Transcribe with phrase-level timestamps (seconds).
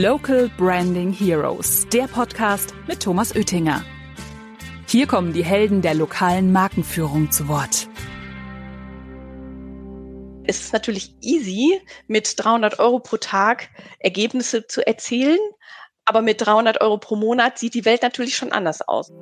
[0.00, 3.84] Local Branding Heroes, der Podcast mit Thomas Oettinger.
[4.88, 7.88] Hier kommen die Helden der lokalen Markenführung zu Wort.
[10.44, 13.68] Es ist natürlich easy, mit 300 Euro pro Tag
[13.98, 15.38] Ergebnisse zu erzielen,
[16.06, 19.12] aber mit 300 Euro pro Monat sieht die Welt natürlich schon anders aus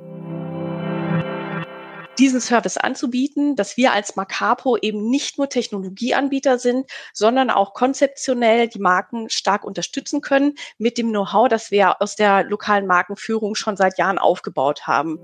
[2.21, 8.67] diesen Service anzubieten, dass wir als Macapo eben nicht nur Technologieanbieter sind, sondern auch konzeptionell
[8.67, 13.75] die Marken stark unterstützen können mit dem Know-how, das wir aus der lokalen Markenführung schon
[13.75, 15.17] seit Jahren aufgebaut haben.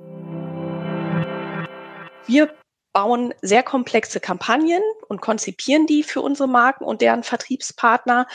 [2.26, 2.52] Wir
[2.94, 8.26] bauen sehr komplexe Kampagnen und konzipieren die für unsere Marken und deren Vertriebspartner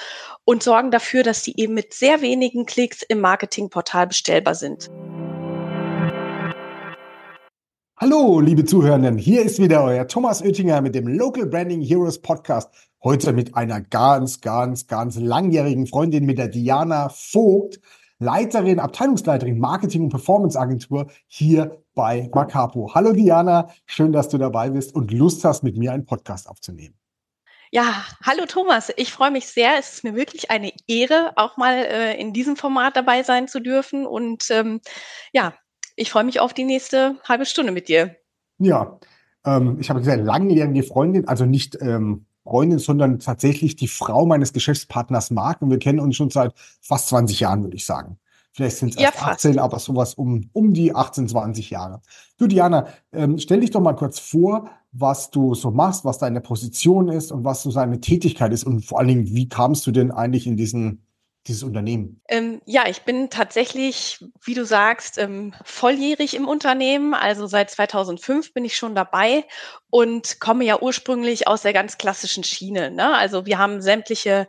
[0.44, 4.88] und sorgen dafür, dass die eben mit sehr wenigen Klicks im Marketingportal bestellbar sind.
[8.04, 12.68] Hallo, liebe Zuhörenden, hier ist wieder euer Thomas Oettinger mit dem Local Branding Heroes Podcast.
[13.04, 17.78] Heute mit einer ganz, ganz, ganz langjährigen Freundin, mit der Diana Vogt,
[18.18, 22.92] Leiterin, Abteilungsleiterin Marketing und Performance Agentur hier bei Macapo.
[22.92, 26.98] Hallo Diana, schön, dass du dabei bist und Lust hast, mit mir einen Podcast aufzunehmen.
[27.70, 29.78] Ja, hallo Thomas, ich freue mich sehr.
[29.78, 33.60] Es ist mir wirklich eine Ehre, auch mal äh, in diesem Format dabei sein zu
[33.60, 34.06] dürfen.
[34.06, 34.80] Und ähm,
[35.32, 35.54] ja,
[35.96, 38.16] ich freue mich auf die nächste halbe Stunde mit dir.
[38.58, 38.98] Ja,
[39.44, 44.52] ähm, ich habe sehr langjährige Freundin, also nicht ähm, Freundin, sondern tatsächlich die Frau meines
[44.52, 48.18] Geschäftspartners Marc und wir kennen uns schon seit fast 20 Jahren, würde ich sagen.
[48.54, 52.02] Vielleicht sind es ja, 18, aber sowas um, um die 18, 20 Jahre.
[52.36, 56.42] Du, Diana, ähm, stell dich doch mal kurz vor, was du so machst, was deine
[56.42, 59.90] Position ist und was so seine Tätigkeit ist und vor allen Dingen, wie kamst du
[59.90, 61.02] denn eigentlich in diesen
[61.46, 62.20] dieses Unternehmen?
[62.28, 67.14] Ähm, ja, ich bin tatsächlich, wie du sagst, ähm, volljährig im Unternehmen.
[67.14, 69.44] Also seit 2005 bin ich schon dabei
[69.94, 72.90] und komme ja ursprünglich aus der ganz klassischen Schiene.
[72.90, 73.14] Ne?
[73.14, 74.48] Also wir haben sämtliche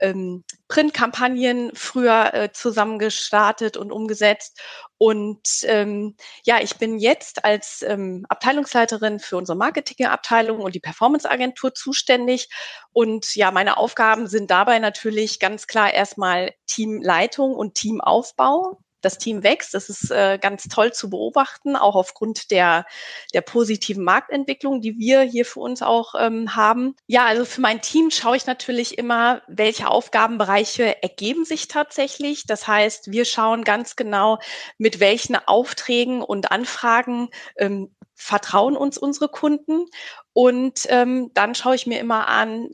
[0.00, 4.58] ähm, Printkampagnen früher äh, zusammen gestartet und umgesetzt.
[4.96, 11.74] Und ähm, ja, ich bin jetzt als ähm, Abteilungsleiterin für unsere Marketingabteilung und die Performance-Agentur
[11.74, 12.48] zuständig.
[12.90, 19.42] Und ja, meine Aufgaben sind dabei natürlich ganz klar erstmal Teamleitung und Teamaufbau das Team
[19.42, 19.74] wächst.
[19.74, 22.86] Das ist äh, ganz toll zu beobachten, auch aufgrund der,
[23.34, 26.94] der positiven Marktentwicklung, die wir hier für uns auch ähm, haben.
[27.06, 32.44] Ja, also für mein Team schaue ich natürlich immer, welche Aufgabenbereiche ergeben sich tatsächlich.
[32.46, 34.38] Das heißt, wir schauen ganz genau,
[34.78, 39.86] mit welchen Aufträgen und Anfragen ähm, vertrauen uns unsere Kunden.
[40.32, 42.70] Und ähm, dann schaue ich mir immer an,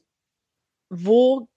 [0.89, 1.49] wo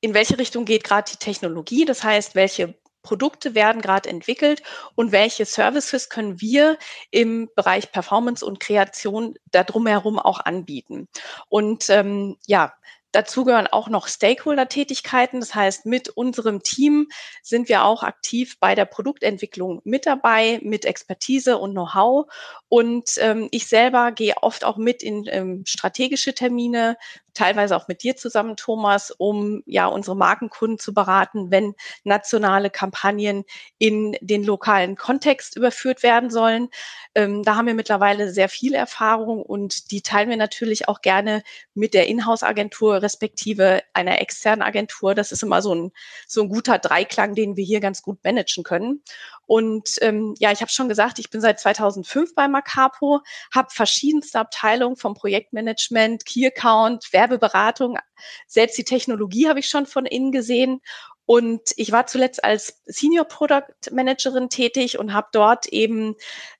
[0.00, 1.84] in welche Richtung geht gerade die Technologie?
[1.84, 4.62] Das heißt, welche Produkte werden gerade entwickelt
[4.94, 6.78] und welche Services können wir
[7.10, 11.08] im Bereich Performance und Kreation da drumherum auch anbieten.
[11.48, 12.74] Und ähm, ja,
[13.12, 15.40] Dazu gehören auch noch Stakeholder-Tätigkeiten.
[15.40, 17.08] Das heißt, mit unserem Team
[17.42, 22.26] sind wir auch aktiv bei der Produktentwicklung mit dabei, mit Expertise und Know-how.
[22.68, 26.98] Und ähm, ich selber gehe oft auch mit in ähm, strategische Termine,
[27.38, 33.44] teilweise auch mit dir zusammen, Thomas, um ja unsere Markenkunden zu beraten, wenn nationale Kampagnen
[33.78, 36.68] in den lokalen Kontext überführt werden sollen.
[37.14, 41.42] Ähm, da haben wir mittlerweile sehr viel Erfahrung und die teilen wir natürlich auch gerne
[41.74, 45.14] mit der Inhouse-Agentur respektive einer externen Agentur.
[45.14, 45.92] Das ist immer so ein,
[46.26, 49.02] so ein guter Dreiklang, den wir hier ganz gut managen können.
[49.48, 53.20] Und ähm, ja, ich habe schon gesagt, ich bin seit 2005 bei Macapo,
[53.54, 57.96] habe verschiedenste Abteilungen vom Projektmanagement, Key Account, Werbeberatung,
[58.46, 60.82] selbst die Technologie habe ich schon von innen gesehen.
[61.24, 66.14] Und ich war zuletzt als Senior Product Managerin tätig und habe dort eben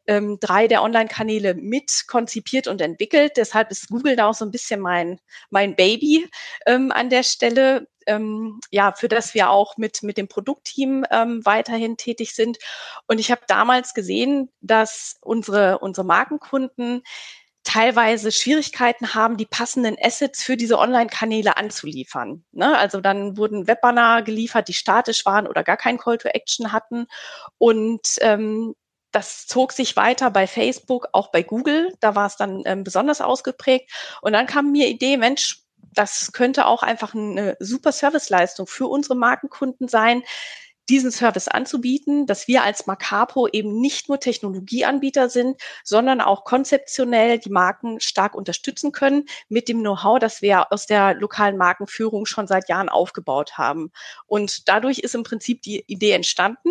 [0.07, 3.33] ähm, drei der Online-Kanäle mit konzipiert und entwickelt.
[3.37, 5.21] Deshalb ist Google da auch so ein bisschen mein,
[5.51, 6.29] mein Baby
[6.67, 11.45] ähm, an der Stelle ähm, ja, für das wir auch mit, mit dem Produktteam ähm,
[11.45, 12.59] weiterhin tätig sind.
[13.07, 17.03] Und ich habe damals gesehen, dass unsere, unsere Markenkunden
[17.65, 22.45] teilweise Schwierigkeiten haben, die passenden Assets für diese Online-Kanäle anzuliefern.
[22.53, 22.77] Ne?
[22.79, 27.07] Also dann wurden Webbanner geliefert, die statisch waren oder gar kein Call to Action hatten.
[27.59, 28.75] Und ähm,
[29.13, 31.95] das zog sich weiter bei Facebook, auch bei Google.
[32.01, 33.91] Da war es dann ähm, besonders ausgeprägt.
[34.23, 35.63] Und dann kam mir Idee, Mensch,
[35.95, 40.23] das könnte auch einfach eine super Serviceleistung für unsere Markenkunden sein,
[40.89, 47.39] diesen Service anzubieten, dass wir als Macapo eben nicht nur Technologieanbieter sind, sondern auch konzeptionell
[47.39, 52.47] die Marken stark unterstützen können mit dem Know-how, das wir aus der lokalen Markenführung schon
[52.47, 53.91] seit Jahren aufgebaut haben.
[54.27, 56.71] Und dadurch ist im Prinzip die Idee entstanden.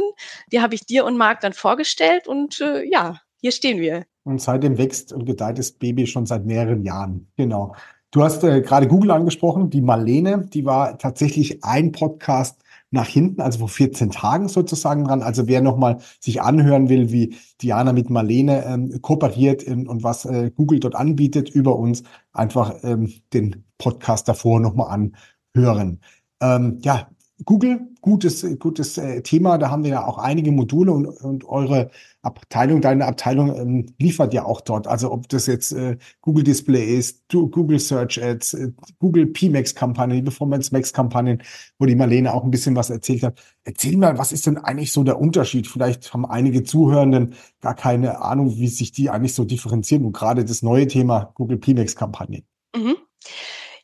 [0.51, 4.05] Die habe ich dir und Marc dann vorgestellt und äh, ja, hier stehen wir.
[4.23, 7.31] Und seitdem wächst und gedeiht das Baby schon seit mehreren Jahren.
[7.37, 7.75] Genau.
[8.11, 13.41] Du hast äh, gerade Google angesprochen, die Marlene, die war tatsächlich ein Podcast nach hinten,
[13.41, 15.21] also vor 14 Tagen sozusagen dran.
[15.21, 20.25] Also wer nochmal sich anhören will, wie Diana mit Marlene ähm, kooperiert ähm, und was
[20.25, 25.11] äh, Google dort anbietet über uns, einfach ähm, den Podcast davor nochmal
[25.55, 25.99] anhören.
[26.39, 27.09] Ähm, ja,
[27.45, 29.57] Google, gutes, gutes äh, Thema.
[29.57, 31.91] Da haben wir ja auch einige Module und, und eure
[32.23, 34.87] Abteilung, deine Abteilung ähm, liefert ja auch dort.
[34.87, 40.23] Also ob das jetzt äh, Google Display ist, Google Search Ads, äh, Google PMax Kampagnen,
[40.23, 41.43] Performance Max Kampagnen,
[41.77, 43.39] wo die Marlene auch ein bisschen was erzählt hat.
[43.63, 45.67] Erzähl mal, was ist denn eigentlich so der Unterschied?
[45.67, 50.43] Vielleicht haben einige Zuhörenden gar keine Ahnung, wie sich die eigentlich so differenzieren und gerade
[50.43, 52.43] das neue Thema Google PMax Kampagnen.
[52.75, 52.95] Mhm.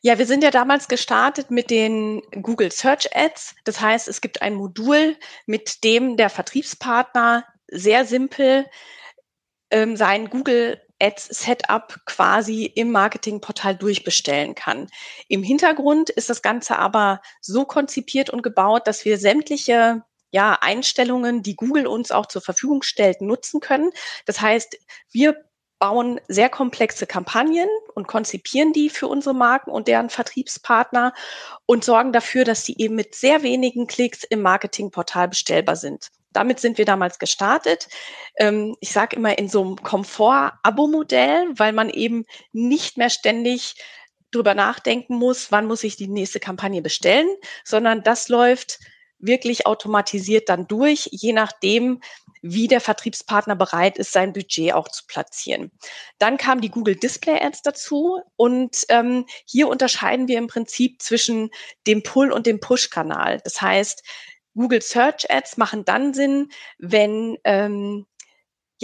[0.06, 3.54] Ja, wir sind ja damals gestartet mit den Google Search Ads.
[3.64, 5.16] Das heißt, es gibt ein Modul,
[5.46, 8.66] mit dem der Vertriebspartner sehr simpel
[9.70, 14.88] ähm, sein Google Ads Setup quasi im Marketingportal durchbestellen kann.
[15.28, 21.42] Im Hintergrund ist das Ganze aber so konzipiert und gebaut, dass wir sämtliche ja, Einstellungen,
[21.42, 23.90] die Google uns auch zur Verfügung stellt, nutzen können.
[24.26, 24.76] Das heißt,
[25.10, 25.34] wir
[25.78, 31.12] bauen sehr komplexe Kampagnen und konzipieren die für unsere Marken und deren Vertriebspartner
[31.66, 36.10] und sorgen dafür, dass sie eben mit sehr wenigen Klicks im Marketingportal bestellbar sind.
[36.32, 37.88] Damit sind wir damals gestartet.
[38.36, 43.76] Ähm, ich sage immer in so einem Komfort-Abo-Modell, weil man eben nicht mehr ständig
[44.32, 47.28] drüber nachdenken muss, wann muss ich die nächste Kampagne bestellen,
[47.64, 48.80] sondern das läuft
[49.18, 52.00] wirklich automatisiert dann durch, je nachdem,
[52.46, 55.70] wie der Vertriebspartner bereit ist, sein Budget auch zu platzieren.
[56.18, 61.48] Dann kam die Google Display Ads dazu und ähm, hier unterscheiden wir im Prinzip zwischen
[61.86, 63.40] dem Pull- und dem Push-Kanal.
[63.44, 64.04] Das heißt,
[64.54, 68.04] Google Search Ads machen dann Sinn, wenn ähm,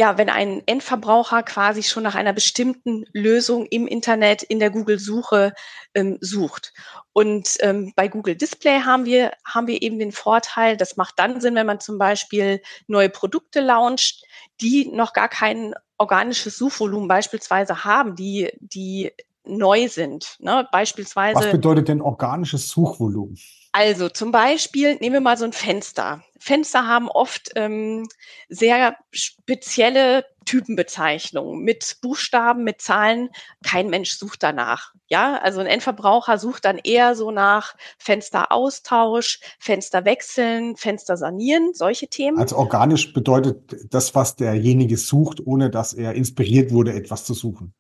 [0.01, 5.53] ja, wenn ein Endverbraucher quasi schon nach einer bestimmten Lösung im Internet in der Google-Suche
[5.93, 6.73] ähm, sucht.
[7.13, 11.43] Und ähm, bei Google Display haben wir, haben wir eben den Vorteil, das macht dann
[11.43, 14.25] Sinn, wenn man zum Beispiel neue Produkte launcht,
[14.63, 19.13] die noch gar kein organisches Suchvolumen beispielsweise haben, die, die
[19.45, 20.37] neu sind.
[20.41, 20.69] Ne?
[20.73, 21.39] Beispielsweise.
[21.39, 23.37] Was bedeutet denn organisches Suchvolumen?
[23.73, 26.25] Also zum Beispiel nehmen wir mal so ein Fenster.
[26.41, 28.09] Fenster haben oft ähm,
[28.49, 33.29] sehr spezielle Typenbezeichnungen mit Buchstaben, mit Zahlen.
[33.63, 34.93] Kein Mensch sucht danach.
[35.07, 42.09] Ja, also ein Endverbraucher sucht dann eher so nach Fensteraustausch, Fenster wechseln, Fenster sanieren, solche
[42.09, 42.39] Themen.
[42.39, 47.75] Also organisch bedeutet das, was derjenige sucht, ohne dass er inspiriert wurde, etwas zu suchen.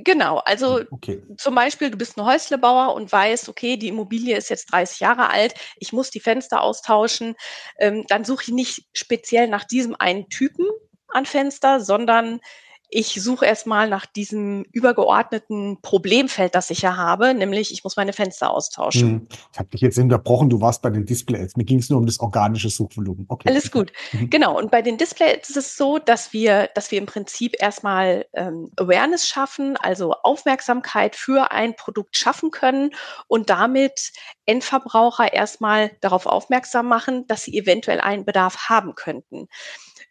[0.00, 1.20] Genau, also okay.
[1.38, 5.28] zum Beispiel, du bist ein Häuslebauer und weißt, okay, die Immobilie ist jetzt 30 Jahre
[5.30, 7.34] alt, ich muss die Fenster austauschen,
[7.80, 10.66] ähm, dann suche ich nicht speziell nach diesem einen Typen
[11.08, 12.40] an Fenster, sondern
[12.90, 18.14] ich suche erstmal nach diesem übergeordneten Problemfeld, das ich ja habe, nämlich ich muss meine
[18.14, 19.08] Fenster austauschen.
[19.08, 19.28] Hm.
[19.52, 21.56] Ich habe dich jetzt unterbrochen, du warst bei den Displays.
[21.56, 23.26] Mir ging es nur um das organische Suchvolumen.
[23.28, 23.48] Okay.
[23.48, 23.92] Alles gut.
[24.12, 24.30] Mhm.
[24.30, 24.56] Genau.
[24.56, 28.70] Und bei den Displays ist es so, dass wir, dass wir im Prinzip erstmal ähm,
[28.76, 32.90] Awareness schaffen, also Aufmerksamkeit für ein Produkt schaffen können
[33.26, 34.12] und damit
[34.46, 39.48] Endverbraucher erstmal darauf aufmerksam machen, dass sie eventuell einen Bedarf haben könnten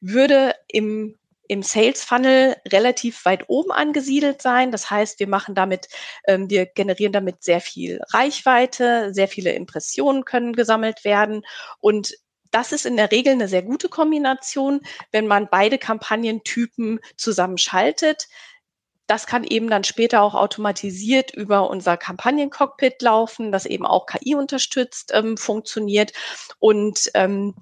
[0.02, 1.16] würde im
[1.48, 4.72] im Sales Funnel relativ weit oben angesiedelt sein.
[4.72, 5.88] Das heißt, wir machen damit,
[6.28, 11.44] ähm, wir generieren damit sehr viel Reichweite, sehr viele Impressionen können gesammelt werden
[11.80, 12.14] und
[12.52, 14.82] das ist in der Regel eine sehr gute Kombination,
[15.12, 18.28] wenn man beide Kampagnentypen zusammenschaltet.
[19.06, 24.36] Das kann eben dann später auch automatisiert über unser Kampagnencockpit laufen, das eben auch KI
[24.36, 26.12] unterstützt ähm, funktioniert.
[26.60, 27.56] Und ähm,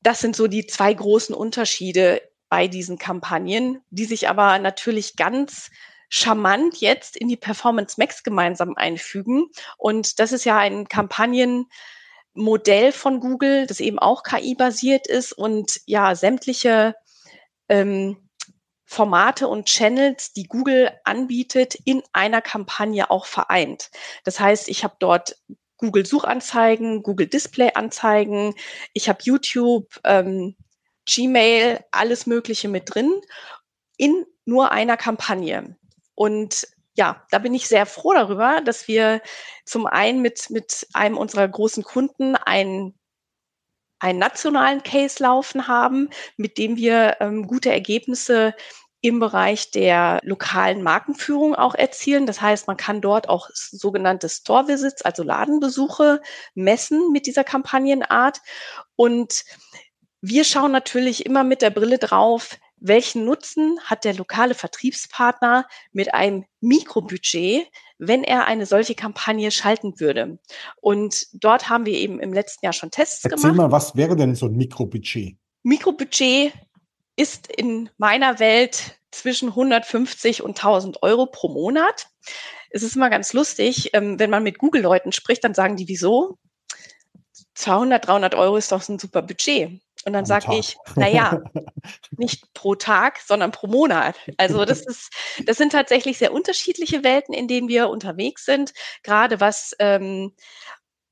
[0.00, 5.70] das sind so die zwei großen Unterschiede bei diesen Kampagnen, die sich aber natürlich ganz
[6.08, 9.46] charmant jetzt in die Performance Max gemeinsam einfügen.
[9.76, 16.14] Und das ist ja ein Kampagnenmodell von Google, das eben auch KI-basiert ist und ja
[16.14, 16.94] sämtliche
[17.68, 18.16] ähm,
[18.84, 23.90] Formate und Channels, die Google anbietet, in einer Kampagne auch vereint.
[24.22, 25.36] Das heißt, ich habe dort
[25.76, 28.54] Google Suchanzeigen, Google Display Anzeigen,
[28.92, 30.56] ich habe YouTube, ähm,
[31.06, 33.12] Gmail, alles Mögliche mit drin
[33.96, 35.76] in nur einer Kampagne.
[36.14, 39.20] Und ja, da bin ich sehr froh darüber, dass wir
[39.64, 42.98] zum einen mit, mit einem unserer großen Kunden einen,
[43.98, 48.54] einen nationalen Case laufen haben, mit dem wir ähm, gute Ergebnisse
[49.02, 52.26] im Bereich der lokalen Markenführung auch erzielen.
[52.26, 56.20] Das heißt, man kann dort auch sogenannte Store Visits, also Ladenbesuche
[56.54, 58.40] messen mit dieser Kampagnenart.
[58.96, 59.44] Und
[60.28, 66.14] wir schauen natürlich immer mit der Brille drauf, welchen Nutzen hat der lokale Vertriebspartner mit
[66.14, 67.68] einem Mikrobudget
[67.98, 70.38] wenn er eine solche Kampagne schalten würde.
[70.80, 73.56] Und dort haben wir eben im letzten Jahr schon Tests Erzähl gemacht.
[73.56, 75.36] mal, was wäre denn so ein Mikrobudget?
[75.62, 76.52] Mikrobudget
[77.16, 82.08] ist in meiner Welt zwischen 150 und 1000 Euro pro Monat.
[82.70, 86.38] Es ist immer ganz lustig, ähm, wenn man mit Google-Leuten spricht, dann sagen die, wieso?
[87.54, 89.80] 200, 300 Euro ist doch ein super Budget.
[90.06, 91.42] Und dann sage ich, na ja,
[92.12, 94.14] nicht pro Tag, sondern pro Monat.
[94.36, 95.12] Also das ist,
[95.44, 98.72] das sind tatsächlich sehr unterschiedliche Welten, in denen wir unterwegs sind,
[99.02, 100.32] gerade was ähm,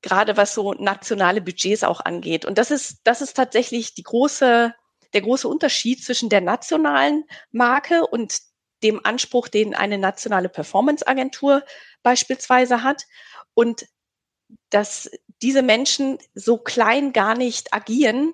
[0.01, 2.45] gerade was so nationale Budgets auch angeht.
[2.45, 4.73] Und das ist, das ist tatsächlich die große,
[5.13, 8.39] der große Unterschied zwischen der nationalen Marke und
[8.83, 11.63] dem Anspruch, den eine nationale Performance-Agentur
[12.03, 13.03] beispielsweise hat.
[13.55, 13.87] Und
[14.69, 15.09] dass
[15.41, 18.33] diese Menschen so klein gar nicht agieren,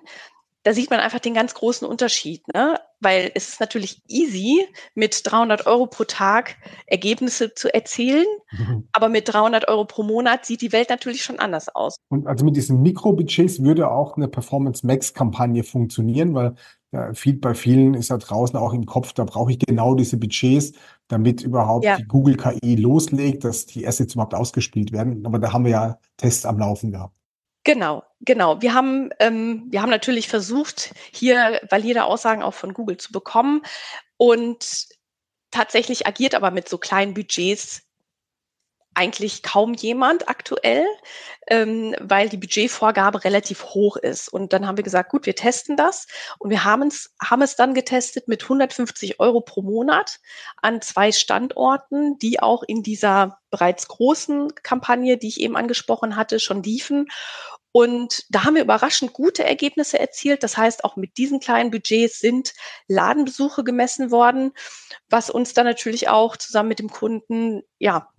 [0.64, 2.78] da sieht man einfach den ganz großen Unterschied, ne?
[3.00, 4.64] Weil es ist natürlich easy,
[4.94, 8.88] mit 300 Euro pro Tag Ergebnisse zu erzielen, mhm.
[8.92, 11.96] aber mit 300 Euro pro Monat sieht die Welt natürlich schon anders aus.
[12.08, 16.54] Und also mit diesen Mikrobudgets würde auch eine Performance Max Kampagne funktionieren, weil
[16.92, 20.18] ja, viel, bei vielen ist ja draußen auch im Kopf, da brauche ich genau diese
[20.18, 20.72] Budgets,
[21.08, 21.96] damit überhaupt ja.
[21.96, 25.24] die Google KI loslegt, dass die Assets überhaupt ausgespielt werden.
[25.26, 27.21] Aber da haben wir ja Tests am Laufen gehabt.
[27.64, 28.60] Genau, genau.
[28.60, 33.62] Wir haben, ähm, wir haben natürlich versucht, hier valide Aussagen auch von Google zu bekommen
[34.16, 34.86] und
[35.52, 37.82] tatsächlich agiert aber mit so kleinen Budgets
[38.94, 40.86] eigentlich kaum jemand aktuell,
[41.48, 44.28] ähm, weil die Budgetvorgabe relativ hoch ist.
[44.28, 46.06] Und dann haben wir gesagt, gut, wir testen das.
[46.38, 50.20] Und wir haben es, haben es dann getestet mit 150 Euro pro Monat
[50.60, 56.40] an zwei Standorten, die auch in dieser bereits großen Kampagne, die ich eben angesprochen hatte,
[56.40, 57.08] schon liefen.
[57.72, 60.42] Und da haben wir überraschend gute Ergebnisse erzielt.
[60.42, 62.52] Das heißt, auch mit diesen kleinen Budgets sind
[62.86, 64.52] Ladenbesuche gemessen worden,
[65.08, 68.10] was uns dann natürlich auch zusammen mit dem Kunden, ja,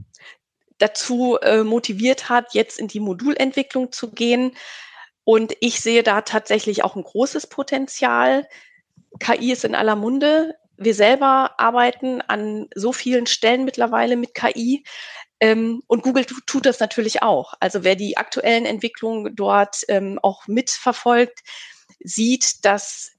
[0.77, 4.55] dazu äh, motiviert hat, jetzt in die Modulentwicklung zu gehen.
[5.23, 8.47] Und ich sehe da tatsächlich auch ein großes Potenzial.
[9.19, 10.55] KI ist in aller Munde.
[10.77, 14.83] Wir selber arbeiten an so vielen Stellen mittlerweile mit KI.
[15.39, 17.53] Ähm, und Google tut das natürlich auch.
[17.59, 21.39] Also wer die aktuellen Entwicklungen dort ähm, auch mitverfolgt,
[21.99, 23.11] sieht, dass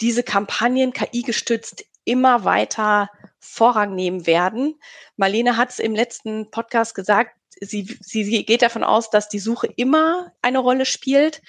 [0.00, 3.10] diese Kampagnen KI gestützt immer weiter
[3.40, 4.80] Vorrang nehmen werden.
[5.16, 9.68] Marlene hat es im letzten Podcast gesagt, sie, sie geht davon aus, dass die Suche
[9.76, 11.42] immer eine Rolle spielt.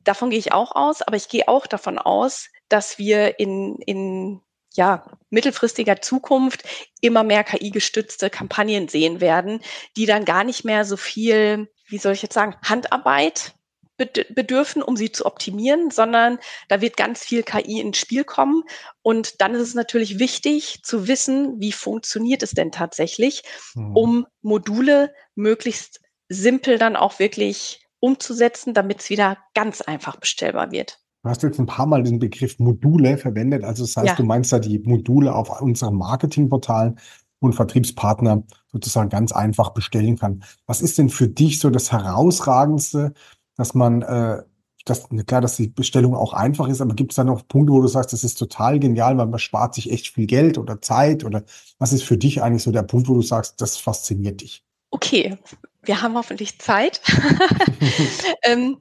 [0.00, 4.40] Davon gehe ich auch aus, aber ich gehe auch davon aus, dass wir in, in
[4.74, 6.64] ja, mittelfristiger Zukunft
[7.00, 9.60] immer mehr KI-gestützte Kampagnen sehen werden,
[9.96, 13.54] die dann gar nicht mehr so viel, wie soll ich jetzt sagen, Handarbeit
[13.96, 18.64] bedürfen, um sie zu optimieren, sondern da wird ganz viel KI ins Spiel kommen.
[19.02, 23.42] Und dann ist es natürlich wichtig zu wissen, wie funktioniert es denn tatsächlich,
[23.74, 23.96] mhm.
[23.96, 30.98] um Module möglichst simpel dann auch wirklich umzusetzen, damit es wieder ganz einfach bestellbar wird.
[31.22, 33.64] Du hast jetzt ein paar Mal den Begriff Module verwendet.
[33.64, 34.14] Also das heißt, ja.
[34.14, 36.98] du meinst da die Module auf unseren Marketingportalen
[37.40, 40.44] und Vertriebspartner sozusagen ganz einfach bestellen kann.
[40.66, 43.14] Was ist denn für dich so das Herausragendste,
[43.56, 44.42] dass man, äh,
[44.84, 47.80] das, klar, dass die Bestellung auch einfach ist, aber gibt es da noch Punkte, wo
[47.80, 51.24] du sagst, das ist total genial, weil man spart sich echt viel Geld oder Zeit
[51.24, 51.44] oder
[51.78, 54.62] was ist für dich eigentlich so der Punkt, wo du sagst, das fasziniert dich?
[54.90, 55.38] Okay,
[55.82, 57.00] wir haben hoffentlich Zeit.
[58.42, 58.78] ähm,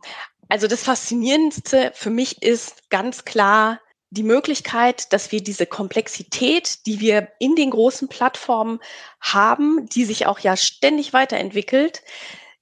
[0.50, 3.80] also das Faszinierendste für mich ist ganz klar
[4.14, 8.80] die Möglichkeit, dass wir diese Komplexität, die wir in den großen Plattformen
[9.20, 12.04] haben, die sich auch ja ständig weiterentwickelt,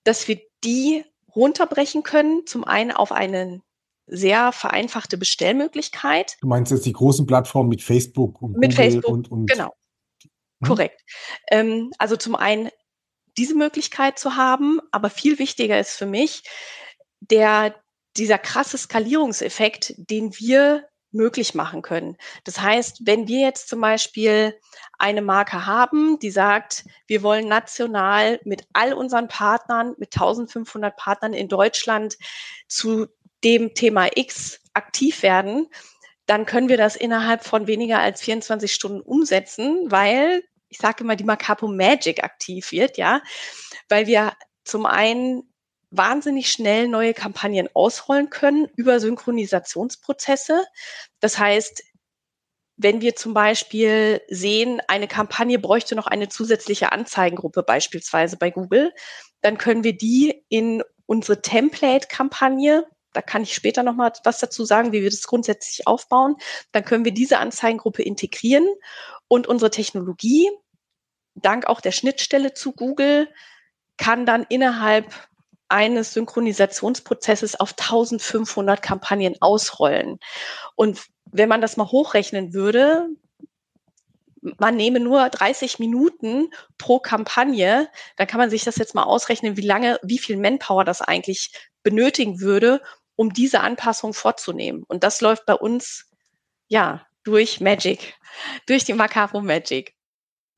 [0.05, 1.03] dass wir die
[1.35, 2.45] runterbrechen können.
[2.45, 3.61] Zum einen auf eine
[4.07, 6.37] sehr vereinfachte Bestellmöglichkeit.
[6.41, 9.73] Du meinst jetzt die großen Plattformen mit Facebook und mit Google Facebook, und, und genau.
[10.61, 10.67] Hm?
[10.67, 11.01] Korrekt.
[11.49, 12.69] Ähm, also zum einen
[13.37, 16.43] diese Möglichkeit zu haben, aber viel wichtiger ist für mich
[17.21, 17.75] der
[18.17, 22.17] dieser krasse Skalierungseffekt, den wir möglich machen können.
[22.43, 24.57] Das heißt, wenn wir jetzt zum Beispiel
[24.97, 31.33] eine Marke haben, die sagt, wir wollen national mit all unseren Partnern, mit 1500 Partnern
[31.33, 32.17] in Deutschland
[32.67, 33.07] zu
[33.43, 35.67] dem Thema X aktiv werden,
[36.25, 41.15] dann können wir das innerhalb von weniger als 24 Stunden umsetzen, weil ich sage immer,
[41.15, 43.21] die Macapo Magic aktiv wird, ja,
[43.89, 45.50] weil wir zum einen
[45.91, 50.65] wahnsinnig schnell neue Kampagnen ausrollen können über Synchronisationsprozesse.
[51.19, 51.83] Das heißt,
[52.77, 58.91] wenn wir zum Beispiel sehen, eine Kampagne bräuchte noch eine zusätzliche Anzeigengruppe beispielsweise bei Google,
[59.41, 64.63] dann können wir die in unsere Template-Kampagne, da kann ich später noch mal was dazu
[64.63, 66.37] sagen, wie wir das grundsätzlich aufbauen,
[66.71, 68.65] dann können wir diese Anzeigengruppe integrieren
[69.27, 70.49] und unsere Technologie
[71.35, 73.27] dank auch der Schnittstelle zu Google
[73.97, 75.13] kann dann innerhalb
[75.71, 80.19] eines Synchronisationsprozesses auf 1500 Kampagnen ausrollen.
[80.75, 83.07] Und wenn man das mal hochrechnen würde,
[84.41, 89.55] man nehme nur 30 Minuten pro Kampagne, dann kann man sich das jetzt mal ausrechnen,
[89.55, 91.51] wie lange, wie viel Manpower das eigentlich
[91.83, 92.81] benötigen würde,
[93.15, 94.83] um diese Anpassung vorzunehmen.
[94.87, 96.09] Und das läuft bei uns,
[96.67, 98.15] ja, durch Magic,
[98.65, 99.95] durch die Macaro Magic.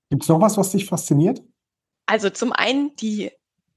[0.09, 1.41] Gibt es noch was, was dich fasziniert?
[2.05, 3.31] Also zum einen die,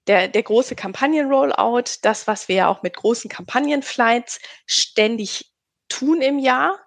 [0.07, 5.53] der, der große Kampagnen-Rollout, das, was wir ja auch mit großen Kampagnenflights ständig
[5.89, 6.79] tun im Jahr.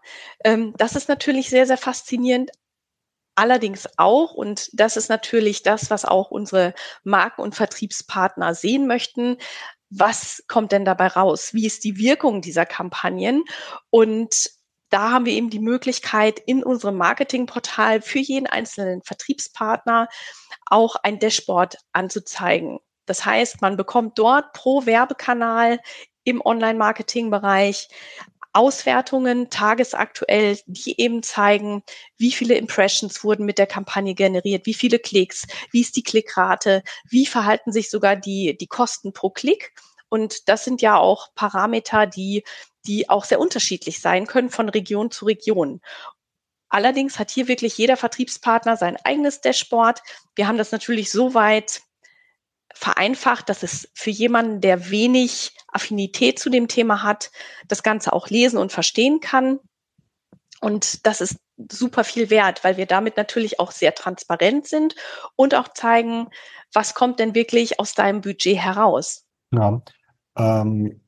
[0.44, 2.52] Ähm, das ist natürlich sehr, sehr faszinierend.
[3.36, 6.74] Allerdings auch, und das ist natürlich das, was auch unsere
[7.04, 9.38] Marken- und Vertriebspartner sehen möchten,
[9.90, 11.54] was kommt denn dabei raus?
[11.54, 13.44] Wie ist die Wirkung dieser Kampagnen?
[13.90, 14.52] Und
[14.90, 20.10] da haben wir eben die Möglichkeit, in unserem Marketingportal für jeden einzelnen Vertriebspartner
[20.66, 22.80] auch ein Dashboard anzuzeigen.
[23.10, 25.80] Das heißt, man bekommt dort pro Werbekanal
[26.26, 27.90] im Online-Marketing-Bereich
[28.54, 31.82] Auswertungen tagesaktuell, die eben zeigen,
[32.18, 36.84] wie viele Impressions wurden mit der Kampagne generiert, wie viele Klicks, wie ist die Klickrate,
[37.10, 39.74] wie verhalten sich sogar die, die Kosten pro Klick.
[40.10, 42.44] Und das sind ja auch Parameter, die,
[42.86, 45.82] die auch sehr unterschiedlich sein können von Region zu Region.
[46.70, 50.04] Allerdings hat hier wirklich jeder Vertriebspartner sein eigenes Dashboard.
[50.36, 51.82] Wir haben das natürlich so weit
[52.74, 57.32] vereinfacht, dass es für jemanden, der wenig Affinität zu dem Thema hat,
[57.68, 59.60] das Ganze auch lesen und verstehen kann.
[60.62, 61.38] Und das ist
[61.72, 64.96] super viel wert, weil wir damit natürlich auch sehr transparent sind
[65.36, 66.28] und auch zeigen,
[66.74, 69.26] was kommt denn wirklich aus deinem Budget heraus.
[69.52, 69.82] Ja.
[70.38, 71.02] Ähm,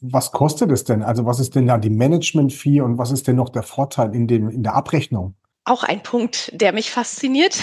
[0.00, 1.02] was kostet es denn?
[1.02, 4.26] Also was ist denn da die Management-Fee und was ist denn noch der Vorteil in,
[4.26, 5.34] dem, in der Abrechnung?
[5.64, 7.58] Auch ein Punkt, der mich fasziniert.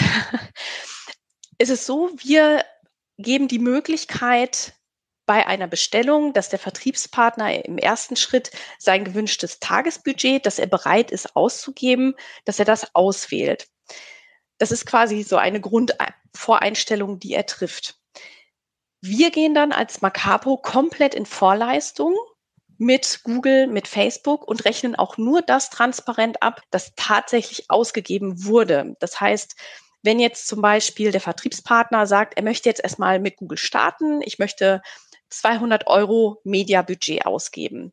[1.58, 2.64] es ist so, wir
[3.18, 4.74] geben die Möglichkeit
[5.26, 11.10] bei einer Bestellung, dass der Vertriebspartner im ersten Schritt sein gewünschtes Tagesbudget, das er bereit
[11.10, 13.68] ist auszugeben, dass er das auswählt.
[14.58, 17.98] Das ist quasi so eine Grundvoreinstellung, die er trifft.
[19.00, 22.14] Wir gehen dann als Macapo komplett in Vorleistung
[22.78, 28.96] mit Google, mit Facebook und rechnen auch nur das transparent ab, das tatsächlich ausgegeben wurde.
[29.00, 29.56] Das heißt,
[30.04, 34.38] wenn jetzt zum Beispiel der Vertriebspartner sagt, er möchte jetzt erstmal mit Google starten, ich
[34.38, 34.82] möchte
[35.30, 37.92] 200 Euro Mediabudget ausgeben,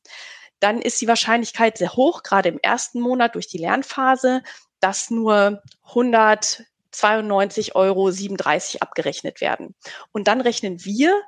[0.59, 4.43] dann ist die Wahrscheinlichkeit sehr hoch, gerade im ersten Monat durch die Lernphase,
[4.81, 8.11] dass nur 192,37 Euro
[8.81, 9.73] abgerechnet werden.
[10.11, 11.19] Und dann rechnen wir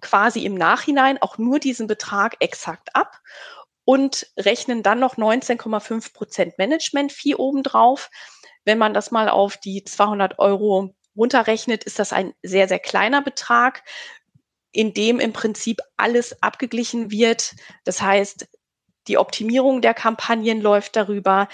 [0.00, 3.18] quasi im Nachhinein auch nur diesen Betrag exakt ab
[3.84, 8.08] und rechnen dann noch 19,5 Prozent Management-Fee obendrauf.
[8.64, 13.22] Wenn man das mal auf die 200 Euro runterrechnet, ist das ein sehr, sehr kleiner
[13.22, 13.82] Betrag,
[14.72, 17.54] in dem im Prinzip alles abgeglichen wird.
[17.84, 18.46] Das heißt,
[19.08, 21.48] die Optimierung der Kampagnen läuft darüber,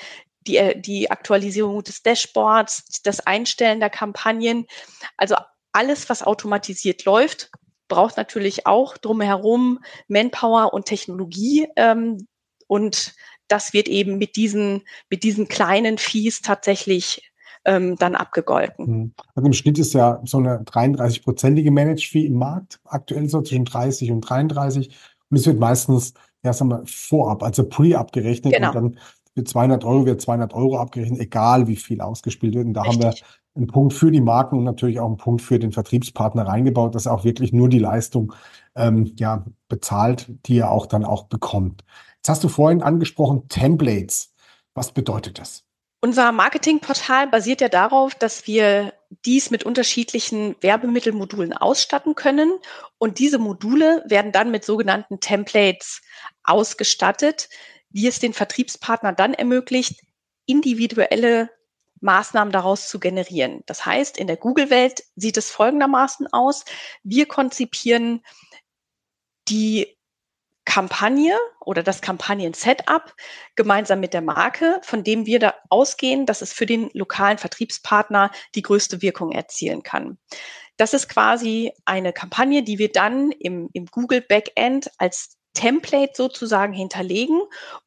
[0.46, 4.66] die, äh, die Aktualisierung des Dashboards, das Einstellen der Kampagnen.
[5.16, 5.36] Also
[5.72, 7.50] alles, was automatisiert läuft,
[7.88, 11.68] braucht natürlich auch drumherum Manpower und Technologie.
[11.76, 12.26] Ähm,
[12.66, 13.14] und
[13.48, 17.30] das wird eben mit diesen, mit diesen kleinen Fees tatsächlich
[17.64, 18.86] ähm, dann abgegolten.
[18.86, 19.12] Hm.
[19.34, 24.12] Also im Schnitt ist ja so eine 33-prozentige Manage-Fee im Markt, aktuell so zwischen 30
[24.12, 24.94] und 33.
[25.28, 28.68] Und es wird meistens, ja, sagen wir, vorab, also pre abgerechnet genau.
[28.68, 28.98] und dann
[29.34, 32.66] für 200 Euro wird 200 Euro abgerechnet, egal wie viel ausgespielt wird.
[32.66, 33.04] Und da Richtig.
[33.04, 33.22] haben wir
[33.56, 37.06] einen Punkt für die Marken und natürlich auch einen Punkt für den Vertriebspartner reingebaut, dass
[37.06, 38.32] er auch wirklich nur die Leistung
[38.76, 41.84] ähm, ja, bezahlt, die er auch dann auch bekommt.
[42.26, 44.34] Jetzt hast du vorhin angesprochen, Templates.
[44.74, 45.62] Was bedeutet das?
[46.00, 52.50] Unser Marketingportal basiert ja darauf, dass wir dies mit unterschiedlichen Werbemittelmodulen ausstatten können.
[52.98, 56.02] Und diese Module werden dann mit sogenannten Templates
[56.42, 57.48] ausgestattet,
[57.90, 60.00] die es den Vertriebspartner dann ermöglicht,
[60.46, 61.48] individuelle
[62.00, 63.62] Maßnahmen daraus zu generieren.
[63.66, 66.64] Das heißt, in der Google-Welt sieht es folgendermaßen aus.
[67.04, 68.24] Wir konzipieren
[69.48, 69.95] die
[70.66, 73.14] Kampagne oder das Kampagnen-Setup
[73.54, 78.30] gemeinsam mit der Marke, von dem wir da ausgehen, dass es für den lokalen Vertriebspartner
[78.54, 80.18] die größte Wirkung erzielen kann.
[80.76, 86.74] Das ist quasi eine Kampagne, die wir dann im, im Google Backend als Template sozusagen
[86.74, 87.40] hinterlegen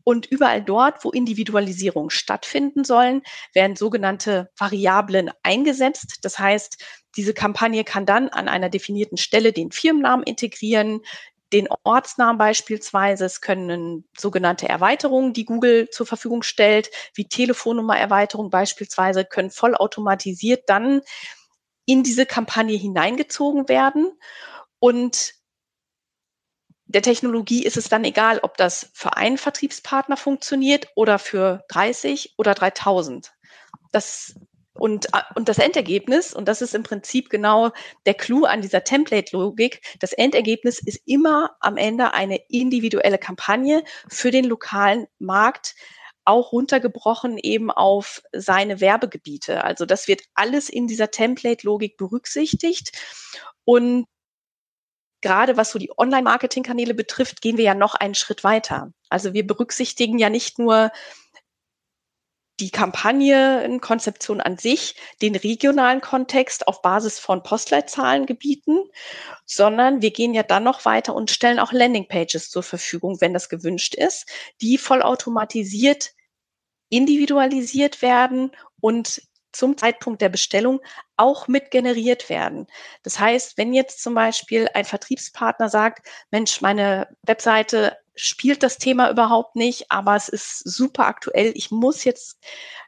[0.03, 3.21] und überall dort, wo Individualisierung stattfinden sollen,
[3.53, 6.19] werden sogenannte Variablen eingesetzt.
[6.23, 6.83] Das heißt,
[7.15, 11.01] diese Kampagne kann dann an einer definierten Stelle den Firmennamen integrieren,
[11.53, 13.25] den Ortsnamen beispielsweise.
[13.25, 21.01] Es können sogenannte Erweiterungen, die Google zur Verfügung stellt, wie Telefonnummererweiterung beispielsweise, können vollautomatisiert dann
[21.85, 24.11] in diese Kampagne hineingezogen werden.
[24.79, 25.33] Und
[26.85, 32.33] der Technologie ist es dann egal, ob das für einen Vertriebspartner funktioniert oder für 30
[32.37, 33.31] oder 3000.
[33.91, 34.35] Das
[34.73, 37.71] und, äh, und das Endergebnis, und das ist im Prinzip genau
[38.05, 44.31] der Clou an dieser Template-Logik, das Endergebnis ist immer am Ende eine individuelle Kampagne für
[44.31, 45.75] den lokalen Markt,
[46.25, 49.63] auch runtergebrochen eben auf seine Werbegebiete.
[49.63, 52.91] Also das wird alles in dieser Template-Logik berücksichtigt.
[53.65, 54.05] Und
[55.21, 58.93] gerade was so die Online-Marketing-Kanäle betrifft, gehen wir ja noch einen Schritt weiter.
[59.09, 60.91] Also wir berücksichtigen ja nicht nur
[62.59, 68.83] die Kampagnenkonzeption an sich den regionalen Kontext auf Basis von Postleitzahlengebieten,
[69.45, 73.49] sondern wir gehen ja dann noch weiter und stellen auch Landingpages zur Verfügung, wenn das
[73.49, 74.27] gewünscht ist,
[74.61, 76.11] die vollautomatisiert
[76.89, 80.79] individualisiert werden und zum Zeitpunkt der Bestellung
[81.17, 82.67] auch mit generiert werden.
[83.03, 89.09] Das heißt, wenn jetzt zum Beispiel ein Vertriebspartner sagt, Mensch, meine Webseite spielt das Thema
[89.09, 91.51] überhaupt nicht, aber es ist super aktuell.
[91.55, 92.39] Ich muss jetzt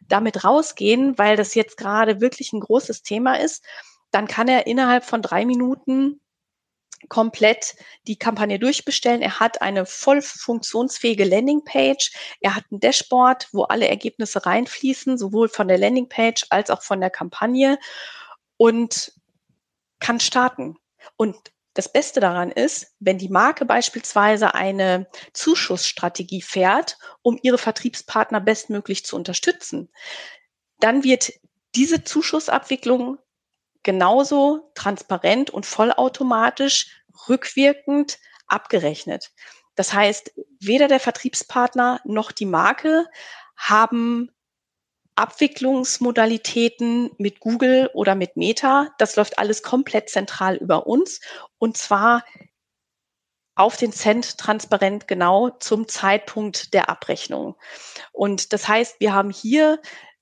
[0.07, 3.63] damit rausgehen, weil das jetzt gerade wirklich ein großes Thema ist.
[4.11, 6.19] Dann kann er innerhalb von drei Minuten
[7.09, 7.75] komplett
[8.07, 9.21] die Kampagne durchbestellen.
[9.21, 12.11] Er hat eine voll funktionsfähige Landingpage.
[12.41, 16.99] Er hat ein Dashboard, wo alle Ergebnisse reinfließen, sowohl von der Landingpage als auch von
[16.99, 17.79] der Kampagne
[18.57, 19.13] und
[19.99, 20.77] kann starten.
[21.15, 21.37] Und
[21.73, 29.05] das Beste daran ist, wenn die Marke beispielsweise eine Zuschussstrategie fährt, um ihre Vertriebspartner bestmöglich
[29.05, 29.89] zu unterstützen,
[30.79, 31.31] dann wird
[31.75, 33.17] diese Zuschussabwicklung
[33.83, 39.31] genauso transparent und vollautomatisch rückwirkend abgerechnet.
[39.75, 43.07] Das heißt, weder der Vertriebspartner noch die Marke
[43.55, 44.29] haben
[45.15, 48.89] Abwicklungsmodalitäten mit Google oder mit Meta.
[48.97, 51.21] Das läuft alles komplett zentral über uns
[51.57, 52.23] und zwar
[53.55, 57.55] auf den Cent transparent genau zum Zeitpunkt der Abrechnung.
[58.11, 59.79] Und das heißt, wir haben hier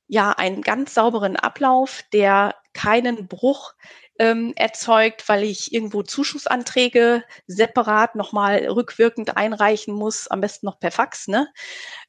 [0.08, 3.74] ja einen ganz sauberen Ablauf, der keinen Bruch
[4.20, 10.92] ähm, erzeugt, weil ich irgendwo Zuschussanträge separat nochmal rückwirkend einreichen muss, am besten noch per
[10.92, 11.48] Fax, ne?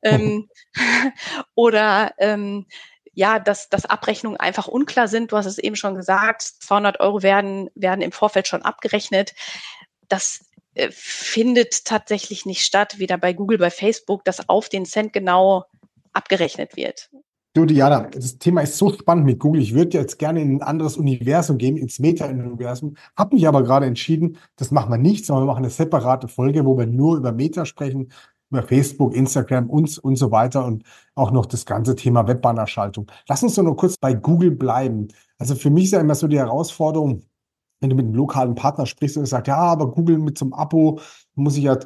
[0.02, 0.48] Ähm,
[1.54, 2.66] oder ähm,
[3.12, 5.32] ja, dass, dass Abrechnungen einfach unklar sind.
[5.32, 9.34] Du hast es eben schon gesagt, 200 Euro werden, werden im Vorfeld schon abgerechnet.
[10.08, 10.44] Das
[10.74, 15.64] äh, findet tatsächlich nicht statt, weder bei Google, bei Facebook, dass auf den Cent genau
[16.12, 17.10] abgerechnet wird.
[17.52, 19.60] Du, Diana, das Thema ist so spannend mit Google.
[19.60, 22.94] Ich würde jetzt gerne in ein anderes Universum gehen, ins Meta-Universum.
[23.16, 26.64] Habe mich aber gerade entschieden, das machen wir nicht, sondern wir machen eine separate Folge,
[26.64, 28.12] wo wir nur über Meta sprechen,
[28.50, 30.84] über Facebook, Instagram und, und so weiter und
[31.16, 33.10] auch noch das ganze Thema Webbannerschaltung.
[33.28, 35.08] Lass uns doch nur kurz bei Google bleiben.
[35.36, 37.22] Also für mich ist ja immer so die Herausforderung,
[37.80, 41.00] wenn du mit einem lokalen Partner sprichst und sagst, ja, aber Google mit zum Abo
[41.34, 41.78] muss ich ja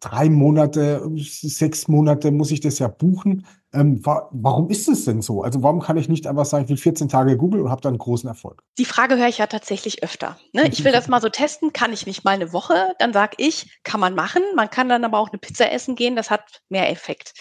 [0.00, 3.44] drei Monate, sechs Monate muss ich das ja buchen.
[3.74, 5.42] Ähm, warum ist es denn so?
[5.42, 7.96] Also warum kann ich nicht einfach sagen, ich will 14 Tage Google und habe dann
[7.96, 8.62] großen Erfolg?
[8.76, 10.38] Die Frage höre ich ja tatsächlich öfter.
[10.52, 10.68] Ne?
[10.68, 12.94] Ich will das mal so testen, kann ich nicht mal eine Woche?
[12.98, 14.42] Dann sage ich, kann man machen.
[14.56, 17.32] Man kann dann aber auch eine Pizza essen gehen, das hat mehr Effekt.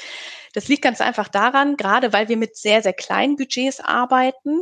[0.53, 4.61] Das liegt ganz einfach daran, gerade weil wir mit sehr, sehr kleinen Budgets arbeiten,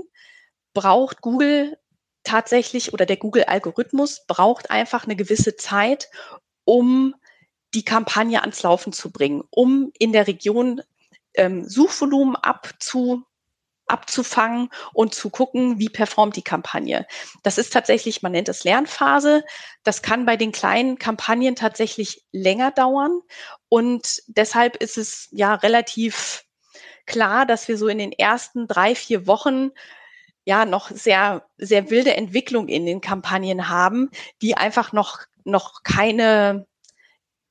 [0.73, 1.77] braucht Google
[2.23, 6.09] tatsächlich oder der Google-Algorithmus braucht einfach eine gewisse Zeit,
[6.65, 7.15] um
[7.73, 10.81] die Kampagne ans Laufen zu bringen, um in der Region
[11.39, 13.23] ähm, Suchvolumen abzu,
[13.87, 17.07] abzufangen und zu gucken, wie performt die Kampagne.
[17.43, 19.43] Das ist tatsächlich, man nennt es Lernphase.
[19.83, 23.21] Das kann bei den kleinen Kampagnen tatsächlich länger dauern.
[23.67, 26.43] Und deshalb ist es ja relativ
[27.07, 29.71] klar, dass wir so in den ersten drei, vier Wochen
[30.45, 34.09] ja noch sehr, sehr wilde Entwicklung in den Kampagnen haben,
[34.41, 36.67] die einfach noch, noch keine,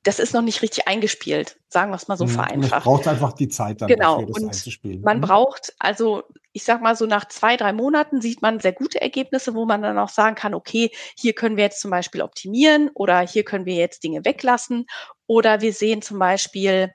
[0.08, 2.30] das ist noch nicht richtig eingespielt, sagen wir es mal so mhm.
[2.30, 2.70] vereinfacht.
[2.70, 4.14] Man braucht einfach die Zeit dann genau.
[4.14, 5.02] dafür, das und einzuspielen.
[5.02, 5.20] Man mhm.
[5.20, 6.22] braucht, also
[6.54, 9.82] ich sag mal so nach zwei, drei Monaten sieht man sehr gute Ergebnisse, wo man
[9.82, 13.66] dann auch sagen kann, okay, hier können wir jetzt zum Beispiel optimieren oder hier können
[13.66, 14.86] wir jetzt Dinge weglassen
[15.26, 16.90] oder wir sehen zum Beispiel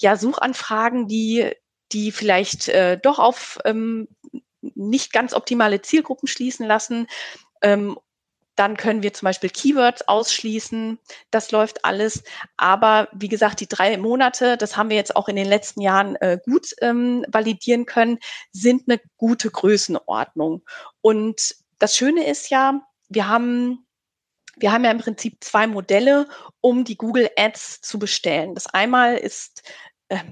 [0.00, 1.52] ja Suchanfragen, die
[1.92, 4.08] die vielleicht äh, doch auf ähm,
[4.74, 7.06] nicht ganz optimale Zielgruppen schließen lassen.
[7.62, 7.96] Ähm,
[8.56, 10.98] dann können wir zum Beispiel Keywords ausschließen.
[11.30, 12.24] Das läuft alles.
[12.56, 16.16] Aber wie gesagt, die drei Monate, das haben wir jetzt auch in den letzten Jahren
[16.16, 18.18] äh, gut ähm, validieren können,
[18.52, 20.64] sind eine gute Größenordnung.
[21.00, 23.86] Und das Schöne ist ja, wir haben
[24.58, 26.26] Wir haben ja im Prinzip zwei Modelle,
[26.62, 28.54] um die Google Ads zu bestellen.
[28.54, 29.62] Das einmal ist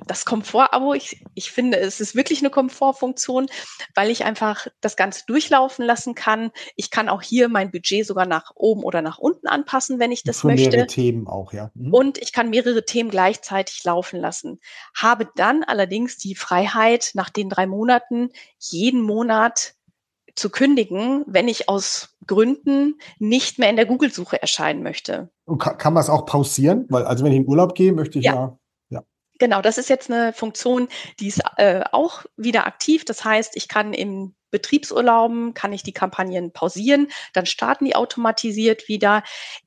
[0.06, 3.46] das Komfort-Abo, ich, ich finde, es ist wirklich eine Komfortfunktion,
[3.94, 6.52] weil ich einfach das Ganze durchlaufen lassen kann.
[6.76, 10.22] Ich kann auch hier mein Budget sogar nach oben oder nach unten anpassen, wenn ich
[10.22, 10.70] das Für möchte.
[10.70, 11.72] Mehrere Themen auch, ja.
[11.74, 11.92] Mhm.
[11.92, 14.60] Und ich kann mehrere Themen gleichzeitig laufen lassen.
[14.96, 19.74] Habe dann allerdings die Freiheit, nach den drei Monaten jeden Monat
[20.37, 25.30] zu kündigen, wenn ich aus Gründen nicht mehr in der Google-Suche erscheinen möchte.
[25.44, 26.87] Und kann, kann man es auch pausieren?
[26.88, 28.58] Weil, also wenn ich in Urlaub gehe, möchte ich ja, ja
[29.38, 33.04] Genau, das ist jetzt eine Funktion, die ist äh, auch wieder aktiv.
[33.04, 38.86] Das heißt, ich kann im Betriebsurlauben, kann ich die Kampagnen pausieren, dann starten die automatisiert
[38.86, 39.24] wieder.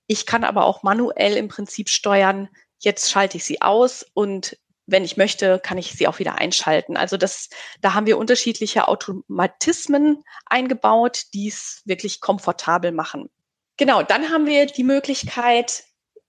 [0.08, 2.47] Ich kann aber auch manuell im Prinzip steuern,
[2.80, 6.95] jetzt schalte ich sie aus und wenn ich möchte, kann ich sie auch wieder einschalten.
[6.95, 7.49] Also das,
[7.82, 13.30] da haben wir unterschiedliche Automatismen eingebaut, die es wirklich komfortabel machen.
[13.75, 15.84] Genau, dann haben wir die Möglichkeit,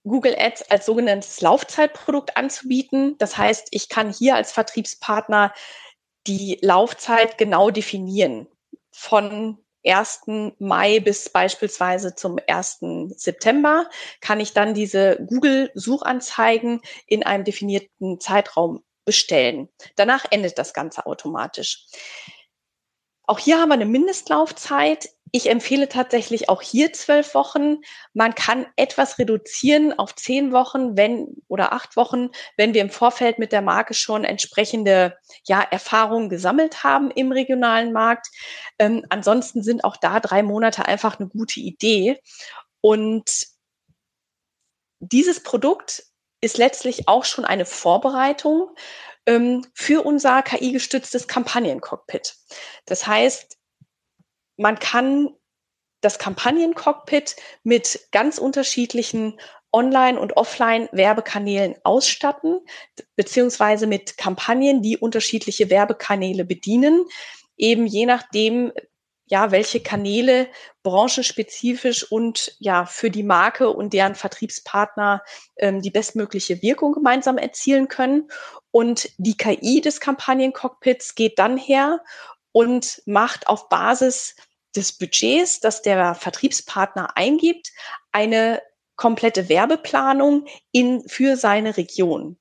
[0.04, 3.16] Google Ads als sogenanntes Laufzeitprodukt anzubieten.
[3.18, 5.52] Das heißt, ich kann hier als Vertriebspartner
[6.26, 8.48] die Laufzeit genau definieren.
[8.90, 10.22] Von 1.
[10.58, 12.80] Mai bis beispielsweise zum 1.
[13.16, 13.88] September
[14.20, 19.68] kann ich dann diese Google-Suchanzeigen in einem definierten Zeitraum bestellen.
[19.96, 21.86] Danach endet das Ganze automatisch.
[23.26, 25.10] Auch hier haben wir eine Mindestlaufzeit.
[25.32, 27.78] Ich empfehle tatsächlich auch hier zwölf Wochen.
[28.14, 33.38] Man kann etwas reduzieren auf zehn Wochen, wenn oder acht Wochen, wenn wir im Vorfeld
[33.38, 38.28] mit der Marke schon entsprechende ja, Erfahrungen gesammelt haben im regionalen Markt.
[38.78, 42.20] Ähm, ansonsten sind auch da drei Monate einfach eine gute Idee.
[42.80, 43.48] Und
[45.00, 46.04] dieses Produkt
[46.40, 48.70] ist letztlich auch schon eine Vorbereitung
[49.26, 52.36] ähm, für unser KI-gestütztes Kampagnencockpit.
[52.86, 53.57] Das heißt,
[54.58, 55.30] man kann
[56.00, 59.40] das Kampagnencockpit mit ganz unterschiedlichen
[59.72, 62.60] Online- und Offline-Werbekanälen ausstatten,
[63.16, 67.04] beziehungsweise mit Kampagnen, die unterschiedliche Werbekanäle bedienen,
[67.56, 68.72] eben je nachdem,
[69.26, 70.48] ja, welche Kanäle
[70.82, 75.22] branchenspezifisch und ja für die Marke und deren Vertriebspartner
[75.58, 78.28] ähm, die bestmögliche Wirkung gemeinsam erzielen können.
[78.70, 82.02] Und die KI des Kampagnencockpits geht dann her
[82.52, 84.34] und macht auf Basis
[84.78, 87.72] des Budgets, das der Vertriebspartner eingibt,
[88.12, 88.62] eine
[88.96, 92.38] komplette Werbeplanung in, für seine Region.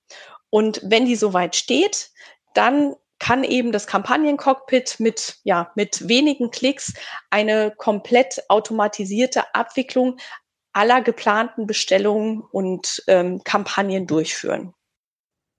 [0.50, 2.12] Und wenn die soweit steht,
[2.54, 6.94] dann kann eben das Kampagnencockpit mit, ja, mit wenigen Klicks
[7.30, 10.18] eine komplett automatisierte Abwicklung
[10.74, 14.74] aller geplanten Bestellungen und ähm, Kampagnen durchführen.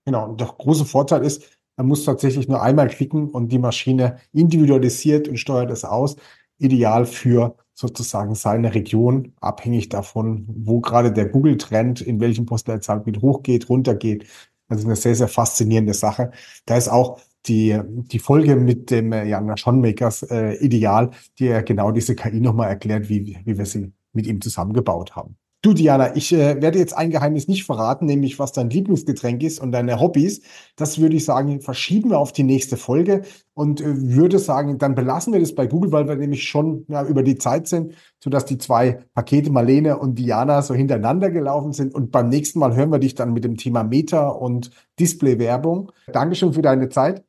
[0.05, 1.43] Genau, und der große Vorteil ist,
[1.75, 6.15] man muss tatsächlich nur einmal klicken und die Maschine individualisiert und steuert es aus
[6.59, 13.69] ideal für sozusagen seine Region, abhängig davon, wo gerade der Google-Trend, in welchem Postleitzahlgebiet hochgeht,
[13.69, 14.25] runtergeht.
[14.67, 16.31] Also eine sehr, sehr faszinierende Sache.
[16.65, 21.61] Da ist auch die, die Folge mit dem äh, Jan Schonmakers äh, ideal, die ja
[21.61, 25.37] genau diese KI nochmal erklärt, wie, wie wir sie mit ihm zusammengebaut haben.
[25.61, 29.59] Du, Diana, ich äh, werde jetzt ein Geheimnis nicht verraten, nämlich was dein Lieblingsgetränk ist
[29.59, 30.41] und deine Hobbys.
[30.77, 33.23] Das würde ich sagen, verschieben wir auf die nächste Folge
[33.55, 37.03] und äh, würde sagen, dann belassen wir das bei Google, weil wir nämlich schon ja,
[37.03, 37.93] über die Zeit sind,
[38.23, 41.93] sodass die zwei Pakete Marlene und Diana so hintereinander gelaufen sind.
[41.93, 45.91] Und beim nächsten Mal hören wir dich dann mit dem Thema Meta und Display-Werbung.
[46.13, 47.25] Dankeschön für deine Zeit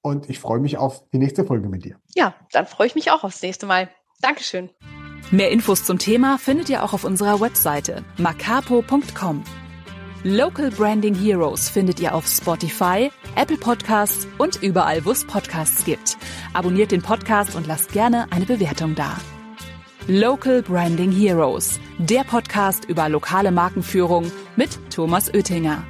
[0.00, 1.96] und ich freue mich auf die nächste Folge mit dir.
[2.14, 3.90] Ja, dann freue ich mich auch aufs nächste Mal.
[4.22, 4.70] Dankeschön.
[5.30, 9.42] Mehr Infos zum Thema findet ihr auch auf unserer Webseite macapo.com.
[10.22, 16.16] Local Branding Heroes findet ihr auf Spotify, Apple Podcasts und überall, wo es Podcasts gibt.
[16.54, 19.18] Abonniert den Podcast und lasst gerne eine Bewertung da.
[20.06, 25.82] Local Branding Heroes, der Podcast über lokale Markenführung mit Thomas Oettinger.